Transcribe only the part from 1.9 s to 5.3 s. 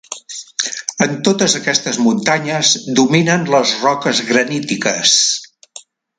muntanyes dominen les roques granítiques.